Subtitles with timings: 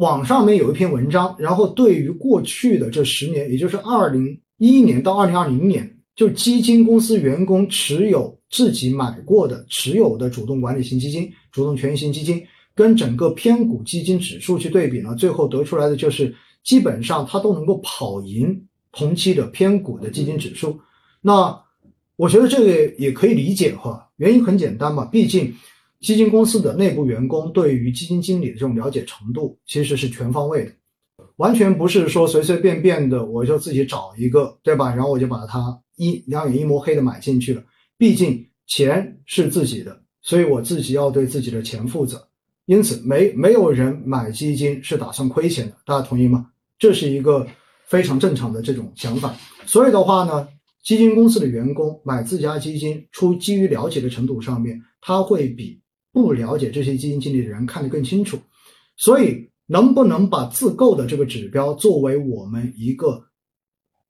[0.00, 12.42] 网上面有一篇文章，然后对于过去的这十年，也就是二零一一年到二零二零年，就基金公司员工持有自己买过的持有的主动管理型基金、主动权益型基金，
[12.74, 18.58] 跟整个偏股基金指数去对比呢，最后得出来的就是基本上它都能够跑赢
[18.92, 20.80] 同期的偏股的基金指数。
[21.20, 21.54] 那
[22.16, 25.54] 我觉得这个也可以理解哈，原因很简单嘛，毕竟。
[26.00, 30.72] 基金公司的内部员工对于基金经理的这种了解程度，其实是全方位的，
[31.36, 34.94] 完全不是说随随便便的我就自己找一个，对吧？
[34.94, 37.62] 然后我就把它一两眼一摸黑的买进去了。
[37.98, 42.26] 毕竟钱是自己的，所以我自己要对自己的钱负责。
[42.64, 46.46] 因此，没没有人买基金是打算亏钱的，大家同意吗？
[46.78, 47.46] 这是一个
[47.84, 49.36] 非常正常的这种想法。
[49.66, 50.48] 所以的话呢，
[50.82, 55.78] 基金公司的员工买自家基金，出基于了解的程度上面，他会比。
[56.12, 58.38] 不了解这些基金经理的人看得更清楚，
[58.96, 63.22] 所以能不能把自购的这个指标作为我们一个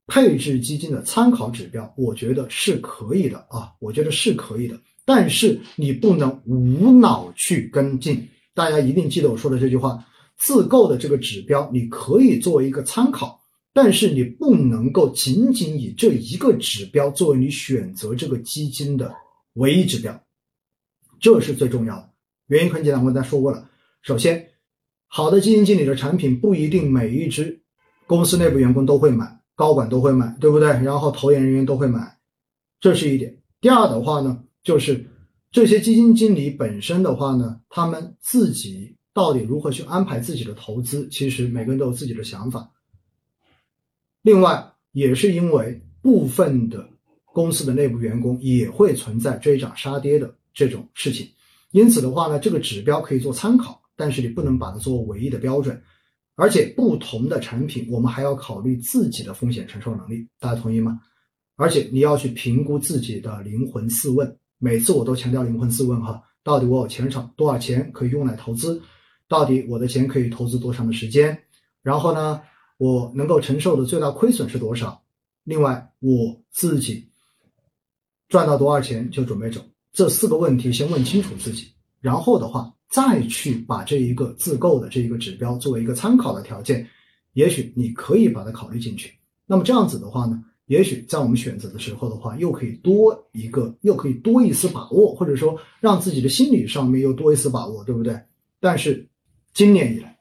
[0.07, 1.93] 配置基金的参考指标？
[1.97, 4.81] 我觉得是可以的啊，我觉得是可以的。
[5.05, 10.05] 但是你不能无脑去跟进，大家一定记得我说的这句话：
[10.39, 13.41] 自购的这个指标你可以作为一个参考，
[13.73, 19.15] 但是你不能够仅仅以这一个指标作为你选择这个基金的
[19.55, 20.19] 唯一指标。
[21.21, 22.11] 这是最重要的
[22.47, 23.69] 原因很简单，我刚才说过了。
[24.03, 24.49] 首先，
[25.07, 27.61] 好的基金经理的产品不一定每一只
[28.07, 30.69] 公司内部员工都会买，高管都会买，对不对？
[30.69, 32.19] 然后投研人员都会买，
[32.81, 33.37] 这是一点。
[33.61, 35.07] 第二的话呢，就是
[35.53, 42.73] 这些基金经理本身的话呢，他们自己到底如何去安排自己的投资，其实每个人都有自己的想法。
[44.23, 46.89] 另外，也是因为部分的
[47.27, 50.35] 公司的内部员工也会存在追涨杀跌的。
[50.61, 51.27] 这种事情，
[51.71, 55.83] 因此的话呢，这个指标可以做参考，但是你不能把它作为唯一的标准。
[56.35, 61.01] 而且不同的产品，我们还要考虑自己的风险承受能力，大家同意吗？
[61.57, 68.83] 而且你要去评估自己的灵魂四问，每次我都强调灵魂四问哈，到底我有钱少多少钱可以用来投资？
[69.29, 71.43] 到底我的钱可以投资多长的时间？
[71.83, 72.43] 然后呢，
[72.77, 75.03] 我能够承受的最大亏损是多少？
[75.45, 77.09] 另外，我自己
[78.29, 79.61] 赚到多少钱就准备走。
[79.93, 81.67] 这四个问题先问清楚自己，
[82.01, 86.87] 然后的话再去把这一个自购的这一个指标作为一个参考的条件，
[87.33, 89.13] 也许你可以把它考虑进去。
[89.47, 98.19] 那么这样子的话呢，也许在我们选择的时候的话，又可以多一个，又可以多一丝把握，或者说让自己的心理上面又多一丝把握，对不对？
[98.61, 99.09] 但是
[99.53, 100.17] 今年以来，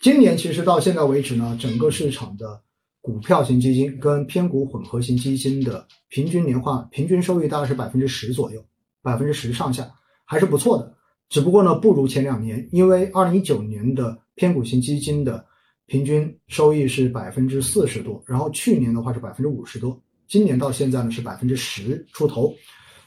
[0.00, 2.60] 今年其实到现在为止呢，整个市场的。
[3.02, 8.62] 股票型基金跟偏股混合型基金的平均年化平均收益大概是百分之十左右，
[9.02, 9.90] 百分之十上下
[10.24, 10.96] 还是不错的。
[11.28, 15.44] 只不过呢，不如前两年，因为二零一九年的偏股型基金的
[15.86, 22.52] 平均收益是百分之四十多，然后去年的话是百分之五十多，今年到现在呢是百分之十出头。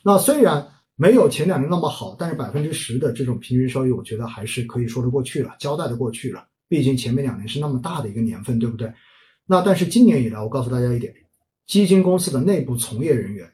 [0.01, 0.65] 那虽然
[0.95, 6.45] 没有前两年那么好，但是百分之十的这种平均收益，我觉得还是可以说得过去了，交代的过去了。
[6.69, 8.91] 毕竟前面两年是那么大的一个年份，对不对？
[9.45, 11.13] 那但是今年以来，我告诉大家一点，
[11.67, 13.51] 基金公司的内部从业人员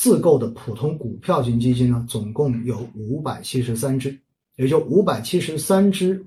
[0.00, 4.18] 自购的普通股票型基金呢，总共有五百七十三只，
[4.56, 6.24] 也就五百七十三只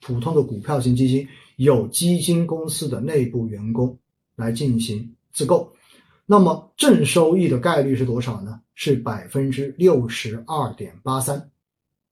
[0.00, 1.24] 普通的股票型基金
[1.54, 3.96] 有基金公司的内部员工
[4.34, 5.72] 来进行自购，
[6.26, 8.60] 那么正收益的概率是多少呢？
[8.74, 11.48] 是百分之六十二点八三，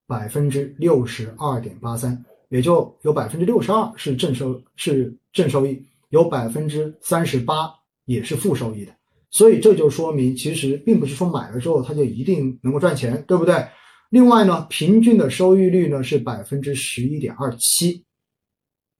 [0.07, 5.85] 百分之六十二点八三，也就有百分之六十二是正收是正收益。
[6.07, 7.69] 有百分之三十八
[8.05, 8.93] 也是负收益的，
[9.35, 13.67] 所以这就说明，其实并不是说买了之后它就一定能够赚钱，对不对？
[14.09, 18.01] 另外呢，平均的收益率呢是百分之十一点二七，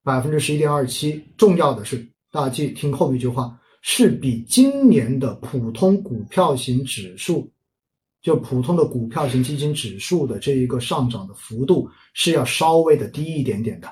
[0.04, 1.24] 百分之十一点二七。
[1.38, 7.50] 重要的是，大家记听后面一句话，是比今年的普通股票型指数，
[8.20, 13.88] 就普通的股票型基金指数的这一个上涨的幅度是要稍微的低一点点的。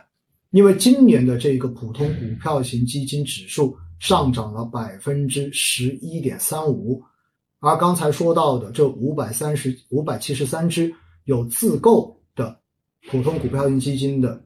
[0.50, 7.02] 因为今年的这个普通股票型基金指数上涨了百分之十一点三五，
[7.60, 10.92] 而刚才说到的这五百三十五百七十三只
[11.24, 12.60] 有自购的
[13.08, 14.44] 普通股票型基金的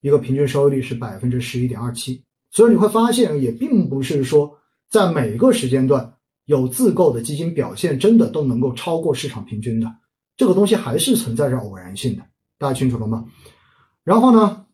[0.00, 4.52] 一个平均收益率是百分之十一点二七，所以你会发现，也并不是说
[4.90, 6.14] 在每个时间段
[6.46, 9.86] 有自购的基金表现真的都能够超过市场平均的，
[10.36, 12.22] 这个东西还是存在着偶然性的，
[12.58, 13.26] 大家清楚了吗？
[14.02, 14.66] 然后呢？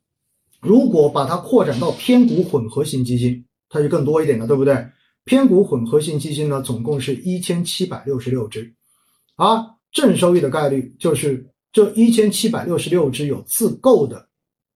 [0.61, 4.87] 如果把它扩展到偏股混合型基金，它就更多一点了，对不对？
[5.25, 8.73] 偏股混合型基金呢，总共是一千七百六十六只，
[9.37, 9.63] 而
[9.93, 14.27] 正收益的概率就是这一千七百六十六只有自购的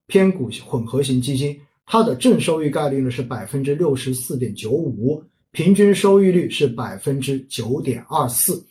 [0.07, 8.63] 偏股混合型基金，它的正收益概率呢是百分之六十四点九五，平均收益率是百分之九点二四，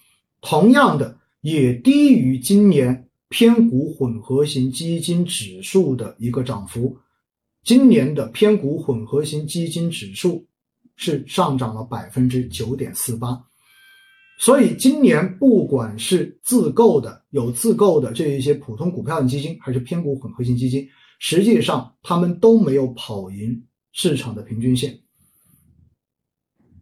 [0.42, 6.96] 同样的也低于今年偏股混合型基金指数的一个涨幅。
[7.64, 10.48] 今年的偏股混合型基金指数
[10.96, 13.44] 是上涨了百分之九点四八。
[14.40, 20.88] 所以今年不管是自购的有自购的这一些普通股票型基金，还是偏股混合型基金，
[21.20, 25.00] 实际上他们都没有跑赢市场的平均线。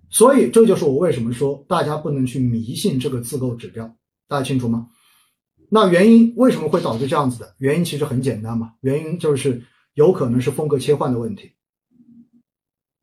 [0.10, 3.94] 所以这就是我为什么说大家不能去迷信这个自购指标，
[4.30, 4.88] 大家清楚吗？
[5.70, 7.54] 那原因为什么会导致这样子的？
[7.60, 9.62] 原因其实很简单嘛，原因就是
[9.94, 11.52] 有可能是风格切换的问题，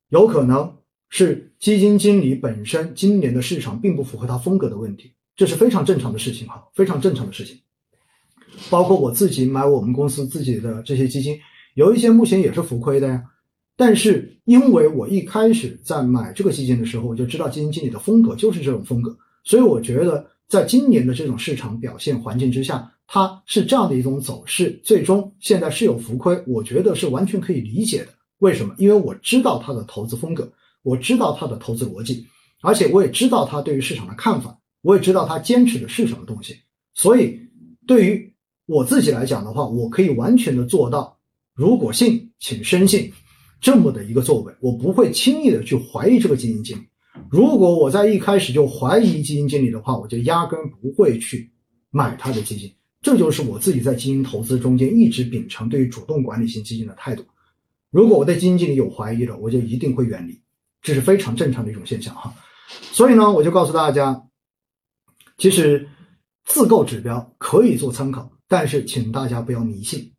[0.09, 0.77] 有可能。
[1.09, 7.57] 是基金经理本身今年的市场并不符合他风格的问题，这是非常正常的事情哈，非常正常的事情。
[8.69, 11.39] 包括我自己买我们公司自己的这些基金，
[11.75, 13.23] 有一些目前也是浮亏的呀。
[13.77, 28.09] 但是因为我一开始在买这个基金的时候，我就知道基金经理的风格就是这种风格，所以我觉得在今年的这种市场表现环境之下，它是这样的一种走势，最终现在是有浮亏，我觉得是完全可以理解的。
[28.39, 28.75] 为什么？
[28.79, 30.53] 因为我知道他的投资风格。
[30.83, 32.25] 我知道他的投资逻辑，
[32.63, 36.55] 而且我也知道他对于市场的看法，我也知道他坚持的是什么东西。
[36.95, 37.41] 所以，
[37.89, 38.33] 对于
[38.67, 41.19] 我自己来讲的话，我可以完全的做到，
[41.55, 43.13] 如果信，请深信，
[43.61, 46.83] 这么的一个作为，我不会轻易的去怀疑这个基金经理。
[47.29, 51.51] 如果我在一开始就怀疑基金经理的话，我就压根不会去
[51.91, 52.73] 买他的基金。
[53.03, 57.25] 这就是我自己在基金投资中间一直秉承对于主动管理型基金的态度。
[57.91, 60.39] 如果我对基金经理有怀疑了，我就一定会远离。
[60.83, 62.33] 这是非常正常的一种现象哈，
[62.93, 64.23] 所以呢，我就告诉大家，
[65.37, 65.89] 其实
[66.45, 70.13] 自购指标可以做参考，但是请大家不要迷信。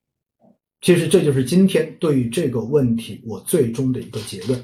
[0.82, 4.62] 其实这就是今天对于这个问题我最终的一个结论。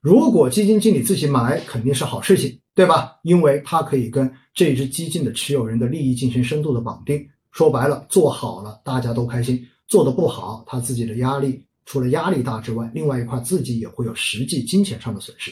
[0.00, 3.12] 如果基金经理自己买，肯定是好事情，对吧？
[3.22, 7.26] 因为他可以跟这支基金的持有人的利益进行深度的绑定。
[7.56, 9.56] 说白了，做好了大家都开心；
[9.88, 11.64] 做的不好，他自己的压力。
[11.86, 15.50] 除了压力大之外，另外一块自己也会有实际金钱上的损失。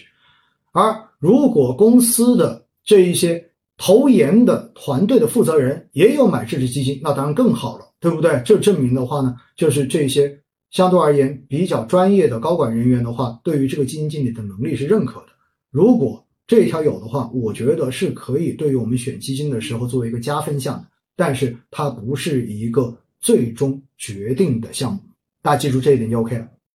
[0.72, 3.42] 而如果公司的这一些
[3.78, 8.42] 投研的团队的负责人也有买这支基金，那当然更好了，对不对？
[8.44, 10.38] 这证明的话呢，就是这些
[10.72, 15.28] 相对而言比较专业的高管人员的话，对于这个基金经理的能力是认可的。
[15.70, 20.86] 如果这一条有的话，我觉得是可以对于我们选基金的时候作为一个加分项的，
[21.16, 25.00] 但是它不是一个最终决定的项目。
[25.42, 26.48] 大家记住这一点就 OK 了。